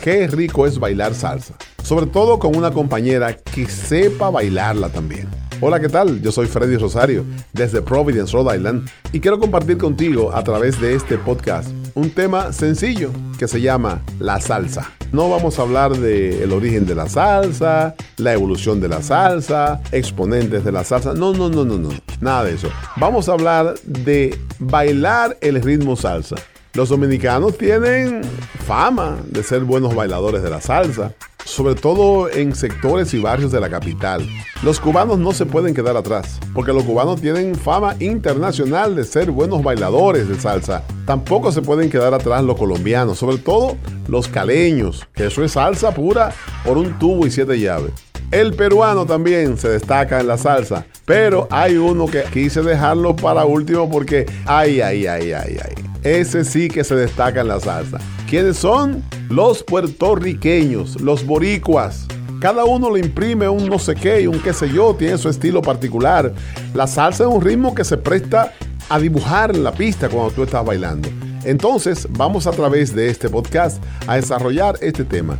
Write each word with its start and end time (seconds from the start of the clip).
qué 0.00 0.26
rico 0.26 0.66
es 0.66 0.78
bailar 0.78 1.14
salsa, 1.14 1.54
sobre 1.82 2.06
todo 2.06 2.38
con 2.38 2.56
una 2.56 2.70
compañera 2.70 3.36
que 3.36 3.66
sepa 3.66 4.30
bailarla 4.30 4.88
también. 4.88 5.28
Hola, 5.60 5.78
¿qué 5.78 5.90
tal? 5.90 6.22
Yo 6.22 6.32
soy 6.32 6.46
Freddy 6.46 6.76
Rosario 6.76 7.24
desde 7.52 7.82
Providence, 7.82 8.32
Rhode 8.32 8.56
Island 8.56 8.88
y 9.12 9.20
quiero 9.20 9.38
compartir 9.38 9.76
contigo 9.76 10.32
a 10.34 10.42
través 10.42 10.80
de 10.80 10.94
este 10.94 11.18
podcast 11.18 11.68
un 11.94 12.10
tema 12.10 12.52
sencillo 12.52 13.10
que 13.38 13.46
se 13.46 13.60
llama 13.60 14.00
la 14.18 14.40
salsa. 14.40 14.90
No 15.12 15.28
vamos 15.28 15.58
a 15.58 15.62
hablar 15.62 15.96
del 15.96 16.40
el 16.40 16.52
origen 16.52 16.86
de 16.86 16.94
la 16.94 17.08
salsa, 17.08 17.94
la 18.16 18.32
evolución 18.32 18.80
de 18.80 18.88
la 18.88 19.02
salsa, 19.02 19.82
exponentes 19.92 20.64
de 20.64 20.72
la 20.72 20.84
salsa. 20.84 21.12
No, 21.14 21.32
no, 21.34 21.50
no, 21.50 21.64
no, 21.64 21.76
no. 21.76 21.90
Nada 22.20 22.44
de 22.44 22.54
eso. 22.54 22.68
Vamos 22.96 23.28
a 23.28 23.32
hablar 23.32 23.74
de 23.84 24.38
bailar 24.60 25.36
el 25.40 25.60
ritmo 25.60 25.96
salsa. 25.96 26.36
Los 26.72 26.88
dominicanos 26.88 27.58
tienen 27.58 28.22
fama 28.64 29.18
de 29.26 29.42
ser 29.42 29.64
buenos 29.64 29.92
bailadores 29.92 30.40
de 30.40 30.50
la 30.50 30.60
salsa, 30.60 31.12
sobre 31.44 31.74
todo 31.74 32.30
en 32.30 32.54
sectores 32.54 33.12
y 33.12 33.18
barrios 33.18 33.50
de 33.50 33.60
la 33.60 33.68
capital. 33.68 34.24
Los 34.62 34.78
cubanos 34.78 35.18
no 35.18 35.32
se 35.32 35.46
pueden 35.46 35.74
quedar 35.74 35.96
atrás, 35.96 36.38
porque 36.54 36.72
los 36.72 36.84
cubanos 36.84 37.20
tienen 37.20 37.56
fama 37.56 37.96
internacional 37.98 38.94
de 38.94 39.02
ser 39.02 39.32
buenos 39.32 39.64
bailadores 39.64 40.28
de 40.28 40.38
salsa. 40.38 40.84
Tampoco 41.06 41.50
se 41.50 41.60
pueden 41.60 41.90
quedar 41.90 42.14
atrás 42.14 42.44
los 42.44 42.56
colombianos, 42.56 43.18
sobre 43.18 43.38
todo 43.38 43.76
los 44.06 44.28
caleños, 44.28 45.08
que 45.12 45.26
eso 45.26 45.42
es 45.42 45.52
salsa 45.52 45.92
pura 45.92 46.32
por 46.64 46.78
un 46.78 46.96
tubo 47.00 47.26
y 47.26 47.32
siete 47.32 47.58
llaves. 47.58 47.92
El 48.30 48.54
peruano 48.54 49.06
también 49.06 49.58
se 49.58 49.70
destaca 49.70 50.20
en 50.20 50.28
la 50.28 50.38
salsa, 50.38 50.86
pero 51.04 51.48
hay 51.50 51.76
uno 51.78 52.06
que 52.06 52.22
quise 52.32 52.62
dejarlo 52.62 53.16
para 53.16 53.44
último 53.44 53.90
porque 53.90 54.24
ay, 54.46 54.80
ay, 54.80 55.08
ay, 55.08 55.32
ay, 55.32 55.56
ay. 55.64 55.89
Ese 56.02 56.44
sí 56.44 56.68
que 56.68 56.82
se 56.82 56.94
destaca 56.94 57.42
en 57.42 57.48
la 57.48 57.60
salsa. 57.60 57.98
¿Quiénes 58.28 58.56
son? 58.56 59.04
Los 59.28 59.62
puertorriqueños, 59.62 61.00
los 61.00 61.26
boricuas. 61.26 62.06
Cada 62.40 62.64
uno 62.64 62.90
le 62.90 63.00
imprime 63.00 63.48
un 63.50 63.68
no 63.68 63.78
sé 63.78 63.94
qué 63.94 64.22
y 64.22 64.26
un 64.26 64.40
qué 64.40 64.54
sé 64.54 64.72
yo, 64.72 64.94
tiene 64.94 65.18
su 65.18 65.28
estilo 65.28 65.60
particular. 65.60 66.32
La 66.72 66.86
salsa 66.86 67.24
es 67.24 67.30
un 67.30 67.42
ritmo 67.42 67.74
que 67.74 67.84
se 67.84 67.98
presta 67.98 68.54
a 68.88 68.98
dibujar 68.98 69.54
en 69.54 69.62
la 69.62 69.72
pista 69.72 70.08
cuando 70.08 70.30
tú 70.30 70.42
estás 70.42 70.64
bailando. 70.64 71.10
Entonces, 71.44 72.08
vamos 72.10 72.46
a 72.46 72.52
través 72.52 72.94
de 72.94 73.10
este 73.10 73.28
podcast 73.28 73.82
a 74.06 74.16
desarrollar 74.16 74.76
este 74.80 75.04
tema. 75.04 75.38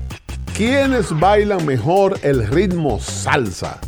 ¿Quiénes 0.55 1.19
bailan 1.19 1.65
mejor 1.65 2.19
el 2.23 2.47
ritmo 2.47 3.01
salsa? 3.01 3.79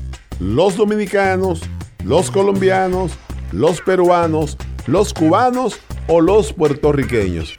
¿Los 0.41 0.77
dominicanos, 0.77 1.61
los 2.03 2.31
colombianos, 2.31 3.13
los 3.53 3.83
peruanos, 3.83 4.57
los 4.87 5.15
cubanos 5.15 5.81
o 6.09 6.21
los 6.21 6.53
puertorriqueños? 6.53 7.55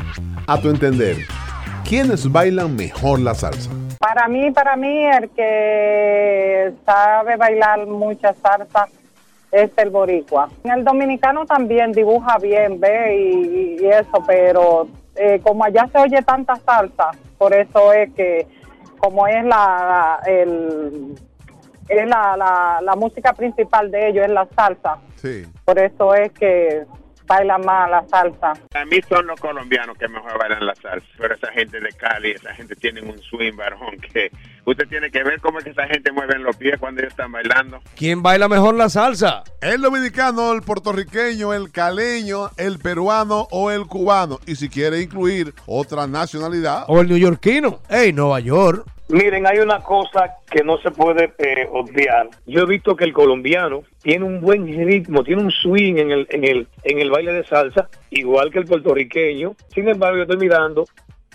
A 0.48 0.60
tu 0.60 0.70
entender, 0.70 1.18
¿quiénes 1.88 2.32
bailan 2.32 2.76
mejor 2.76 3.20
la 3.20 3.34
salsa? 3.34 3.72
Para 4.00 4.28
mí, 4.28 4.52
para 4.52 4.76
mí, 4.76 5.06
el 5.06 5.30
que 5.30 6.74
sabe 6.86 7.38
bailar 7.38 7.88
mucha 7.88 8.34
salsa 8.34 8.88
es 9.52 9.72
el 9.78 9.90
boricua. 9.90 10.50
El 10.64 10.84
dominicano 10.84 11.46
también 11.46 11.94
dibuja 11.94 12.38
bien, 12.40 12.80
ve, 12.80 13.16
y, 13.16 13.78
y 13.82 13.88
eso, 13.88 14.22
pero 14.28 14.88
eh, 15.16 15.40
como 15.42 15.64
allá 15.64 15.88
se 15.92 16.00
oye 16.00 16.22
tanta 16.24 16.56
salsa, 16.58 17.12
por 17.38 17.54
eso 17.54 17.94
es 17.94 18.12
que 18.14 18.48
como 18.98 19.28
es 19.28 19.46
la, 19.46 20.20
el, 20.26 21.16
es 21.88 22.08
la, 22.08 22.36
la, 22.36 22.80
la 22.82 22.96
música 22.96 23.34
principal 23.34 23.92
de 23.92 24.10
ellos, 24.10 24.26
es 24.26 24.32
la 24.32 24.48
salsa. 24.56 24.98
Sí. 25.16 25.46
Por 25.64 25.80
eso 25.80 26.14
es 26.14 26.32
que 26.34 26.86
bailan 27.28 27.66
más 27.66 27.90
la 27.90 28.06
salsa. 28.08 28.54
A 28.74 28.86
mí 28.86 29.00
son 29.08 29.28
los 29.28 29.40
colombianos 29.40 29.98
que 29.98 30.08
mejor 30.08 30.38
bailan 30.38 30.66
la 30.66 30.76
salsa, 30.76 31.08
pero 31.18 31.36
esa 31.36 31.52
gente 31.52 31.80
de 31.80 31.90
Cali, 31.90 32.32
esa 32.32 32.54
gente 32.54 32.76
tiene 32.76 33.02
un 33.02 33.20
swing 33.20 33.56
barjón 33.56 33.98
que 33.98 34.32
usted 34.66 34.88
tiene 34.88 35.10
que 35.12 35.24
ver 35.24 35.40
cómo 35.42 35.60
es 35.60 35.66
que 35.66 35.72
esa 35.72 35.88
gente 35.88 36.12
mueve 36.12 36.40
los 36.40 36.56
pies 36.56 36.78
cuando 36.80 37.02
ellos 37.02 37.14
están 37.14 37.32
bailando. 37.32 37.82
¿Quién 37.96 38.22
baila 38.24 38.48
mejor 38.48 38.76
la 38.76 38.90
salsa? 38.90 39.44
El 39.62 39.82
dominicano, 39.82 40.52
el 40.54 40.62
puertorriqueño, 40.62 41.54
el 41.54 41.72
caleño, 41.72 42.50
el 42.58 42.80
peruano 42.80 43.48
o 43.52 43.72
el 43.72 43.86
cubano. 43.88 44.40
Y 44.46 44.56
si 44.56 44.70
quiere 44.70 45.02
incluir 45.02 45.54
otra 45.66 46.08
nacionalidad, 46.08 46.86
¿O 46.88 47.02
el 47.02 47.08
neoyorquino? 47.08 47.80
¡Ey, 47.90 48.14
Nueva 48.14 48.40
York! 48.40 48.93
Miren, 49.14 49.46
hay 49.46 49.60
una 49.60 49.80
cosa 49.80 50.38
que 50.50 50.64
no 50.64 50.80
se 50.80 50.90
puede 50.90 51.34
eh, 51.38 51.68
obviar. 51.72 52.30
Yo 52.48 52.62
he 52.62 52.66
visto 52.66 52.96
que 52.96 53.04
el 53.04 53.14
colombiano 53.14 53.84
tiene 54.02 54.26
un 54.26 54.42
buen 54.42 54.66
ritmo, 54.66 55.24
tiene 55.24 55.44
un 55.44 55.52
swing 55.52 55.98
en 55.98 56.10
el, 56.10 56.28
en 56.32 56.44
el, 56.44 56.68
en 56.84 56.98
el 56.98 57.12
baile 57.12 57.32
de 57.32 57.46
salsa, 57.46 57.90
igual 58.10 58.50
que 58.50 58.58
el 58.58 58.66
puertorriqueño. 58.66 59.56
Sin 59.68 59.88
embargo, 59.88 60.18
yo 60.18 60.24
estoy 60.24 60.38
mirando 60.38 60.86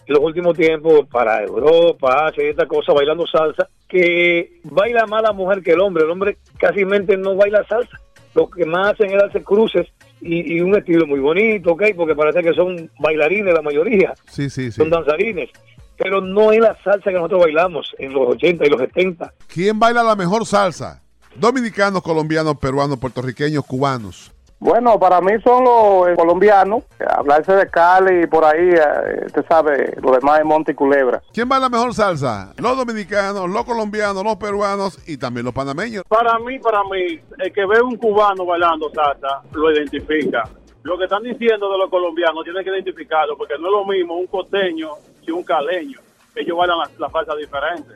los 0.08 0.18
últimos 0.18 0.56
tiempos 0.56 1.06
para 1.06 1.40
Europa, 1.44 2.26
Asia 2.26 2.46
y 2.46 2.48
esta 2.48 2.66
cosa, 2.66 2.92
bailando 2.92 3.28
salsa, 3.28 3.68
que 3.86 4.54
baila 4.64 5.06
más 5.06 5.22
la 5.22 5.32
mujer 5.32 5.62
que 5.62 5.70
el 5.70 5.80
hombre. 5.80 6.02
El 6.02 6.10
hombre 6.10 6.38
casi 6.58 6.84
no 6.84 7.36
baila 7.36 7.64
salsa. 7.68 7.96
Lo 8.34 8.50
que 8.50 8.66
más 8.66 8.94
hacen 8.94 9.12
es 9.12 9.18
darse 9.18 9.44
cruces 9.44 9.86
y, 10.20 10.56
y 10.56 10.60
un 10.62 10.76
estilo 10.76 11.06
muy 11.06 11.20
bonito, 11.20 11.74
¿ok? 11.74 11.84
Porque 11.96 12.16
parece 12.16 12.42
que 12.42 12.54
son 12.54 12.90
bailarines 12.98 13.54
la 13.54 13.62
mayoría 13.62 14.14
sí, 14.26 14.50
sí, 14.50 14.72
sí. 14.72 14.72
son 14.72 14.90
danzarines, 14.90 15.50
pero 15.98 16.20
no 16.20 16.52
es 16.52 16.60
la 16.60 16.76
salsa 16.82 17.10
que 17.10 17.16
nosotros 17.16 17.40
bailamos 17.42 17.94
en 17.98 18.12
los 18.12 18.28
80 18.28 18.64
y 18.64 18.70
los 18.70 18.80
70. 18.80 19.34
¿Quién 19.48 19.78
baila 19.78 20.02
la 20.02 20.16
mejor 20.16 20.46
salsa? 20.46 21.02
Dominicanos, 21.34 22.02
colombianos, 22.02 22.56
peruanos, 22.56 22.98
puertorriqueños, 22.98 23.64
cubanos. 23.66 24.32
Bueno, 24.60 24.98
para 24.98 25.20
mí 25.20 25.32
son 25.44 25.64
los 25.64 26.08
eh, 26.08 26.16
colombianos. 26.16 26.82
Hablarse 27.08 27.52
de 27.52 27.70
Cali 27.70 28.24
y 28.24 28.26
por 28.26 28.44
ahí, 28.44 28.70
eh, 28.70 29.26
usted 29.26 29.44
sabe, 29.48 29.94
lo 30.02 30.10
demás 30.10 30.40
es 30.40 30.44
Monte 30.44 30.72
y 30.72 30.74
Culebra. 30.74 31.22
¿Quién 31.32 31.48
baila 31.48 31.68
mejor 31.68 31.94
salsa? 31.94 32.52
Los 32.56 32.76
dominicanos, 32.76 33.48
los 33.48 33.64
colombianos, 33.64 34.24
los 34.24 34.36
peruanos 34.36 34.98
y 35.08 35.16
también 35.16 35.44
los 35.44 35.54
panameños. 35.54 36.02
Para 36.08 36.38
mí, 36.40 36.58
para 36.58 36.82
mí, 36.84 37.20
el 37.38 37.52
que 37.52 37.66
ve 37.66 37.80
un 37.80 37.96
cubano 37.96 38.44
bailando 38.44 38.90
salsa 38.90 39.42
lo 39.52 39.70
identifica. 39.70 40.42
Lo 40.82 40.98
que 40.98 41.04
están 41.04 41.22
diciendo 41.22 41.70
de 41.70 41.78
los 41.78 41.90
colombianos 41.90 42.42
tienen 42.42 42.64
que 42.64 42.70
identificarlo 42.70 43.36
porque 43.36 43.54
no 43.60 43.66
es 43.66 43.72
lo 43.72 43.84
mismo 43.84 44.16
un 44.16 44.26
costeño 44.26 44.90
que 45.28 45.32
un 45.32 45.42
caleño. 45.44 45.98
Ellos 46.34 46.56
bailan 46.56 46.78
la, 46.78 46.90
la 46.98 47.10
salsa 47.10 47.34
diferente. 47.36 47.94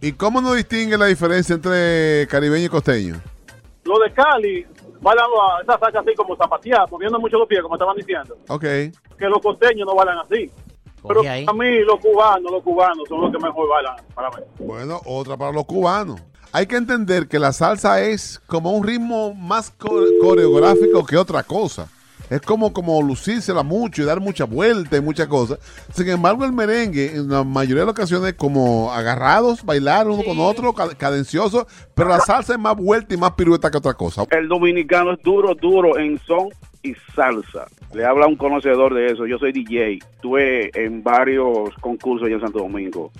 ¿Y 0.00 0.12
cómo 0.12 0.40
no 0.40 0.52
distingue 0.54 0.96
la 0.96 1.06
diferencia 1.06 1.54
entre 1.56 2.26
caribeño 2.30 2.66
y 2.66 2.68
costeño? 2.68 3.20
Los 3.84 3.98
de 4.00 4.12
Cali 4.12 4.66
bailan 5.00 5.26
la- 5.30 5.62
esa 5.62 5.78
salsa 5.78 6.00
así 6.00 6.14
como 6.14 6.36
zapateada, 6.36 6.86
moviendo 6.90 7.18
mucho 7.18 7.36
los 7.38 7.48
pies, 7.48 7.62
como 7.62 7.74
estaban 7.74 7.96
diciendo. 7.96 8.36
Ok. 8.48 8.62
Que 8.62 9.28
los 9.28 9.40
costeños 9.42 9.86
no 9.86 9.94
bailan 9.96 10.18
así. 10.18 10.50
Pero 11.06 11.22
para 11.22 11.52
mí, 11.54 11.78
los 11.84 11.98
cubanos, 12.00 12.52
los 12.52 12.62
cubanos 12.62 13.08
son 13.08 13.20
los 13.22 13.32
que 13.32 13.38
mejor 13.38 13.68
bailan 13.68 13.96
para 14.14 14.28
mí. 14.30 14.36
Bueno, 14.60 15.00
otra 15.04 15.36
para 15.36 15.52
los 15.52 15.64
cubanos. 15.64 16.20
Hay 16.52 16.66
que 16.66 16.76
entender 16.76 17.26
que 17.28 17.38
la 17.38 17.52
salsa 17.52 18.00
es 18.02 18.40
como 18.46 18.70
un 18.72 18.86
ritmo 18.86 19.34
más 19.34 19.70
co- 19.70 20.02
coreográfico 20.20 21.04
que 21.06 21.16
otra 21.16 21.42
cosa. 21.42 21.88
Es 22.30 22.40
como, 22.42 22.72
como 22.72 23.00
lucírsela 23.02 23.62
mucho 23.62 24.02
y 24.02 24.04
dar 24.04 24.20
mucha 24.20 24.44
vuelta 24.44 24.96
y 24.96 25.00
muchas 25.00 25.28
cosas. 25.28 25.58
Sin 25.94 26.08
embargo, 26.08 26.44
el 26.44 26.52
merengue, 26.52 27.14
en 27.16 27.28
la 27.30 27.42
mayoría 27.42 27.80
de 27.82 27.86
las 27.86 27.92
ocasiones, 27.92 28.34
como 28.34 28.92
agarrados, 28.92 29.64
bailar 29.64 30.08
uno 30.08 30.22
con 30.22 30.38
otro, 30.38 30.74
ca- 30.74 30.94
cadencioso, 30.94 31.66
pero 31.94 32.10
la 32.10 32.20
salsa 32.20 32.52
es 32.52 32.58
más 32.58 32.76
vuelta 32.76 33.14
y 33.14 33.16
más 33.16 33.32
pirueta 33.32 33.70
que 33.70 33.78
otra 33.78 33.94
cosa. 33.94 34.24
El 34.30 34.46
dominicano 34.48 35.12
es 35.14 35.22
duro, 35.22 35.54
duro 35.54 35.98
en 35.98 36.18
son 36.26 36.48
y 36.82 36.94
salsa. 37.14 37.66
Le 37.94 38.04
habla 38.04 38.26
un 38.26 38.36
conocedor 38.36 38.92
de 38.94 39.06
eso. 39.06 39.26
Yo 39.26 39.38
soy 39.38 39.52
DJ. 39.52 39.94
Estuve 40.14 40.70
en 40.74 41.02
varios 41.02 41.70
concursos 41.80 42.26
allá 42.26 42.34
en 42.36 42.42
Santo 42.42 42.58
Domingo. 42.58 43.10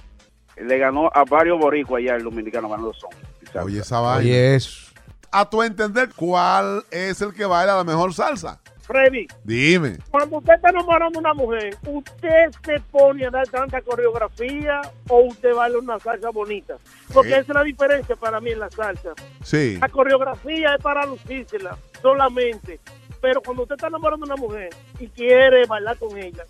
Le 0.56 0.76
ganó 0.78 1.10
a 1.14 1.24
varios 1.24 1.58
boricuas 1.58 2.00
allá 2.02 2.16
el 2.16 2.24
dominicano 2.24 2.68
ganando 2.68 2.92
son. 2.92 3.10
y 3.42 3.46
salsa. 3.46 3.64
Oye, 3.64 3.78
esa 3.80 4.00
vaina. 4.00 4.18
Oye, 4.20 4.54
eso. 4.56 4.92
A 5.30 5.48
tu 5.48 5.62
entender, 5.62 6.10
¿cuál 6.16 6.82
es 6.90 7.20
el 7.22 7.32
que 7.32 7.44
baila 7.46 7.76
la 7.76 7.84
mejor 7.84 8.12
salsa? 8.12 8.60
Freddy, 8.88 9.26
Dime. 9.44 9.98
cuando 10.10 10.38
usted 10.38 10.54
está 10.54 10.70
enamorando 10.70 11.18
a 11.18 11.20
una 11.20 11.34
mujer, 11.34 11.76
¿usted 11.86 12.50
se 12.64 12.80
pone 12.90 13.26
a 13.26 13.30
dar 13.30 13.46
tanta 13.48 13.82
coreografía 13.82 14.80
o 15.08 15.26
usted 15.26 15.54
baila 15.54 15.78
una 15.78 15.98
salsa 16.00 16.30
bonita? 16.30 16.76
Porque 17.12 17.28
Sí. 17.28 17.34
esa 17.34 17.42
es 17.42 17.48
la 17.54 17.62
diferencia 17.64 18.16
para 18.16 18.40
mí 18.40 18.50
en 18.50 18.60
la 18.60 18.70
salsa. 18.70 19.10
Sí. 19.44 19.76
La 19.78 19.90
coreografía 19.90 20.74
es 20.74 20.82
para 20.82 21.04
lucírsela 21.04 21.76
solamente. 22.00 22.80
Pero 23.20 23.42
cuando 23.42 23.64
usted 23.64 23.74
está 23.74 23.88
enamorando 23.88 24.24
a 24.24 24.34
una 24.34 24.36
mujer 24.36 24.70
y 24.98 25.06
quiere 25.08 25.66
bailar 25.66 25.98
con 25.98 26.16
ella, 26.16 26.44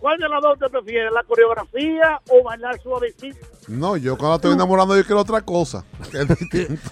¿cuál 0.00 0.18
de 0.18 0.28
las 0.28 0.42
dos 0.42 0.54
usted 0.54 0.68
prefiere? 0.70 1.08
¿La 1.12 1.22
coreografía 1.22 2.20
o 2.30 2.42
bailar 2.42 2.80
suavecito? 2.80 3.46
No, 3.68 3.96
yo 3.96 4.16
cuando 4.18 4.36
estoy 4.36 4.52
enamorando 4.54 4.96
yo 4.96 5.04
quiero 5.04 5.20
otra 5.20 5.40
cosa. 5.40 5.84
Que 6.10 6.18
es 6.22 6.28
distinto. 6.28 6.90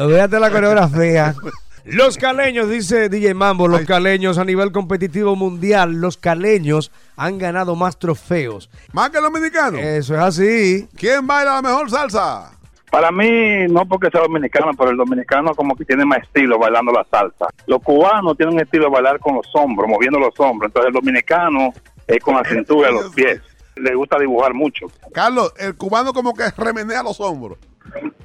Olvídate 0.00 0.38
la 0.38 0.50
coreografía. 0.52 1.34
Los 1.88 2.18
caleños, 2.18 2.68
dice 2.68 3.08
DJ 3.08 3.34
Mambo, 3.34 3.68
los 3.68 3.82
caleños 3.82 4.38
a 4.38 4.44
nivel 4.44 4.72
competitivo 4.72 5.36
mundial, 5.36 5.92
los 6.00 6.16
caleños 6.16 6.90
han 7.16 7.38
ganado 7.38 7.76
más 7.76 7.96
trofeos. 7.96 8.68
Más 8.92 9.10
que 9.10 9.18
el 9.18 9.22
dominicano. 9.22 9.78
Eso 9.78 10.14
es 10.14 10.20
así. 10.20 10.88
¿Quién 10.96 11.28
baila 11.28 11.54
la 11.54 11.62
mejor 11.62 11.88
salsa? 11.88 12.50
Para 12.90 13.12
mí, 13.12 13.68
no 13.68 13.86
porque 13.86 14.10
sea 14.10 14.22
dominicano, 14.22 14.72
pero 14.76 14.90
el 14.90 14.96
dominicano 14.96 15.54
como 15.54 15.76
que 15.76 15.84
tiene 15.84 16.04
más 16.04 16.24
estilo 16.24 16.58
bailando 16.58 16.90
la 16.90 17.06
salsa. 17.08 17.46
Los 17.68 17.80
cubanos 17.84 18.36
tienen 18.36 18.56
un 18.56 18.62
estilo 18.62 18.86
de 18.86 18.90
bailar 18.90 19.20
con 19.20 19.36
los 19.36 19.46
hombros, 19.54 19.88
moviendo 19.88 20.18
los 20.18 20.34
hombros. 20.40 20.70
Entonces 20.70 20.88
el 20.88 20.94
dominicano 20.94 21.72
es 22.08 22.18
con 22.20 22.34
la 22.34 22.42
cintura 22.44 22.90
y 22.90 22.94
los 22.94 23.14
pies. 23.14 23.40
le 23.76 23.94
gusta 23.94 24.18
dibujar 24.18 24.54
mucho. 24.54 24.86
Carlos, 25.14 25.54
el 25.56 25.76
cubano 25.76 26.12
como 26.12 26.34
que 26.34 26.50
remenea 26.56 27.04
los 27.04 27.20
hombros. 27.20 27.58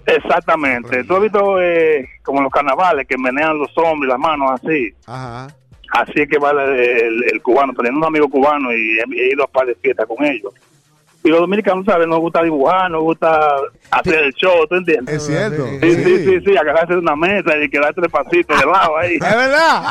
Exactamente. 0.05 1.03
Tú 1.03 1.15
has 1.15 1.21
visto 1.21 1.61
eh, 1.61 2.07
como 2.23 2.41
los 2.41 2.51
carnavales 2.51 3.07
que 3.07 3.17
menean 3.17 3.57
los 3.57 3.69
hombros 3.77 4.05
y 4.05 4.07
las 4.07 4.19
manos 4.19 4.51
así. 4.51 4.89
Ajá. 5.05 5.47
Así 5.93 6.13
es 6.21 6.29
que 6.29 6.37
va 6.39 6.51
el, 6.51 6.59
el- 6.59 7.23
el 7.33 7.41
cubano. 7.41 7.73
Teniendo 7.73 7.99
un 7.99 8.05
amigo 8.05 8.29
cubano 8.29 8.71
y 8.73 8.97
he, 8.99 9.03
he 9.21 9.33
ido 9.33 9.43
a 9.43 9.47
par 9.47 9.65
de 9.67 9.75
fiestas 9.75 10.07
con 10.07 10.23
ellos. 10.25 10.53
Y 11.23 11.29
los 11.29 11.39
dominicanos, 11.41 11.85
¿sabes? 11.85 12.07
Nos 12.07 12.19
gusta 12.19 12.41
dibujar, 12.41 12.89
nos 12.89 13.01
gusta 13.03 13.47
hacer 13.91 14.23
el 14.23 14.33
show, 14.33 14.65
¿tú 14.67 14.75
entiendes? 14.75 15.17
Es 15.17 15.27
cierto. 15.27 15.67
Sí, 15.79 15.93
sí, 16.03 16.17
sí, 16.25 16.39
sí, 16.43 16.57
agarrarse 16.57 16.93
de 16.93 16.99
una 16.99 17.15
mesa 17.15 17.55
y 17.59 17.69
quedarse 17.69 18.01
despacito 18.01 18.55
de 18.57 18.65
lado 18.65 18.97
ahí. 18.97 19.13
Es 19.15 19.19
verdad. 19.21 19.83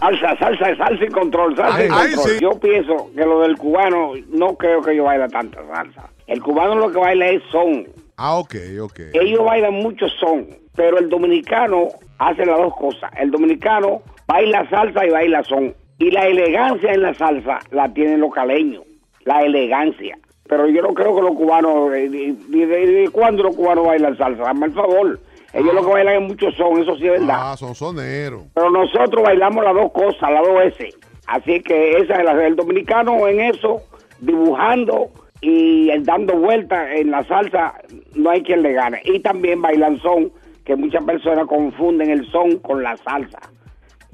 Salsa, 0.00 0.36
salsa, 0.38 0.76
salsa 0.76 1.04
y 1.04 1.08
control, 1.08 1.54
salsa 1.56 1.80
y 1.84 1.88
Ay, 1.92 2.14
control. 2.14 2.30
sí. 2.30 2.38
Yo 2.40 2.50
pienso 2.58 3.10
que 3.14 3.24
lo 3.26 3.40
del 3.40 3.56
cubano, 3.58 4.12
no 4.28 4.54
creo 4.56 4.80
que 4.82 4.92
ellos 4.92 5.04
bailen 5.04 5.30
tanta 5.30 5.60
salsa. 5.66 6.08
El 6.26 6.40
cubano 6.42 6.76
lo 6.76 6.90
que 6.90 6.98
baila 6.98 7.28
es 7.28 7.42
son. 7.52 7.86
Ah, 8.16 8.36
ok, 8.38 8.54
ok. 8.82 9.00
Ellos 9.14 9.44
bailan 9.44 9.74
mucho 9.74 10.08
son, 10.08 10.46
pero 10.74 10.98
el 10.98 11.08
dominicano 11.08 11.88
hace 12.18 12.46
las 12.46 12.58
dos 12.58 12.74
cosas. 12.76 13.10
El 13.18 13.30
dominicano 13.30 14.02
baila 14.26 14.68
salsa 14.70 15.04
y 15.06 15.10
baila 15.10 15.42
son. 15.44 15.74
Y 15.98 16.10
la 16.10 16.26
elegancia 16.26 16.92
en 16.92 17.02
la 17.02 17.14
salsa 17.14 17.58
la 17.70 17.92
tienen 17.92 18.20
los 18.20 18.32
caleños, 18.32 18.84
la 19.24 19.42
elegancia. 19.42 20.18
Pero 20.48 20.68
yo 20.68 20.80
no 20.82 20.94
creo 20.94 21.14
que 21.16 21.22
los 21.22 21.32
cubanos, 21.32 21.92
eh, 21.94 22.08
¿de, 22.08 22.34
de- 22.48 22.66
de- 22.66 22.86
de 22.86 23.08
cuándo 23.10 23.42
los 23.42 23.56
cubanos 23.56 23.86
bailan 23.86 24.16
salsa? 24.16 24.42
Dame 24.44 24.66
el 24.66 24.72
favor. 24.72 25.18
Ellos 25.52 25.74
lo 25.74 25.84
que 25.86 25.92
bailan 25.92 26.22
es 26.22 26.28
mucho 26.28 26.50
son, 26.52 26.80
eso 26.82 26.96
sí 26.96 27.06
es 27.06 27.12
verdad. 27.12 27.36
Ah, 27.52 27.56
son 27.56 27.74
soneros. 27.74 28.42
Pero 28.54 28.70
nosotros 28.70 29.22
bailamos 29.24 29.64
las 29.64 29.74
dos 29.74 29.90
cosas, 29.92 30.30
las 30.30 30.42
dos 30.46 30.62
S. 30.64 30.88
Así 31.26 31.60
que 31.60 31.92
esa 31.98 32.14
es 32.14 32.24
la 32.24 32.46
el 32.46 32.56
dominicano 32.56 33.26
en 33.26 33.40
eso, 33.40 33.80
dibujando 34.20 35.08
y 35.40 35.90
dando 36.02 36.34
vueltas 36.36 36.88
en 36.94 37.10
la 37.10 37.24
salsa, 37.24 37.74
no 38.16 38.30
hay 38.30 38.42
quien 38.42 38.62
le 38.62 38.72
gane. 38.72 39.00
Y 39.04 39.20
también 39.20 39.62
bailan 39.62 40.00
son, 40.00 40.32
que 40.64 40.76
muchas 40.76 41.04
personas 41.04 41.46
confunden 41.46 42.10
el 42.10 42.30
son 42.30 42.58
con 42.58 42.82
la 42.82 42.96
salsa. 42.98 43.38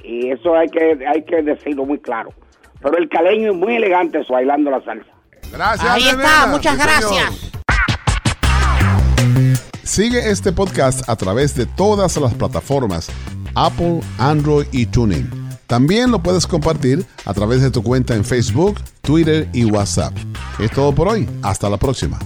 Y 0.04 0.30
eso 0.30 0.54
hay 0.54 0.68
que, 0.68 0.98
hay 1.06 1.22
que 1.24 1.42
decirlo 1.42 1.86
muy 1.86 1.98
claro. 1.98 2.30
Pero 2.82 2.98
el 2.98 3.08
caleño 3.08 3.52
es 3.52 3.56
muy 3.56 3.76
elegante 3.76 4.20
bailando 4.28 4.70
la 4.70 4.82
salsa. 4.84 5.10
Gracias. 5.52 5.90
Ahí 5.90 6.08
está, 6.08 6.46
muchas 6.48 6.74
Sí, 6.74 6.80
señor. 6.80 7.00
gracias. 7.00 7.52
Sigue 9.84 10.30
este 10.30 10.52
podcast 10.52 11.08
a 11.08 11.16
través 11.16 11.54
de 11.54 11.66
todas 11.66 12.16
las 12.16 12.34
plataformas 12.34 13.10
Apple, 13.54 14.00
Android 14.18 14.66
y 14.72 14.86
Tuning. 14.86 15.28
También 15.66 16.10
lo 16.10 16.18
puedes 16.22 16.46
compartir 16.46 17.04
a 17.24 17.34
través 17.34 17.62
de 17.62 17.70
tu 17.70 17.82
cuenta 17.82 18.14
en 18.14 18.24
Facebook, 18.24 18.76
Twitter 19.00 19.48
y 19.52 19.64
WhatsApp. 19.64 20.12
Es 20.58 20.70
todo 20.70 20.94
por 20.94 21.08
hoy. 21.08 21.28
Hasta 21.42 21.68
la 21.70 21.76
próxima. 21.76 22.18